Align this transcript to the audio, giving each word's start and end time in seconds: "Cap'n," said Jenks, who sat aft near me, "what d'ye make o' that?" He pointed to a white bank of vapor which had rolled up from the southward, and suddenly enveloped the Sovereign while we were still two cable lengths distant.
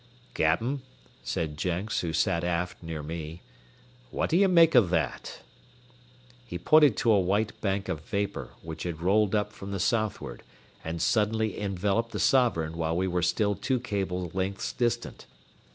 "Cap'n," 0.33 0.81
said 1.21 1.59
Jenks, 1.59 1.99
who 1.99 2.11
sat 2.11 2.43
aft 2.43 2.81
near 2.81 3.03
me, 3.03 3.43
"what 4.09 4.31
d'ye 4.31 4.47
make 4.47 4.75
o' 4.75 4.81
that?" 4.81 5.41
He 6.43 6.57
pointed 6.57 6.97
to 6.97 7.11
a 7.11 7.19
white 7.19 7.61
bank 7.61 7.87
of 7.87 8.01
vapor 8.01 8.49
which 8.63 8.81
had 8.81 9.03
rolled 9.03 9.35
up 9.35 9.53
from 9.53 9.69
the 9.71 9.79
southward, 9.79 10.41
and 10.83 10.99
suddenly 11.03 11.55
enveloped 11.59 12.13
the 12.13 12.19
Sovereign 12.19 12.77
while 12.77 12.97
we 12.97 13.07
were 13.07 13.21
still 13.21 13.53
two 13.53 13.79
cable 13.79 14.31
lengths 14.33 14.73
distant. 14.73 15.27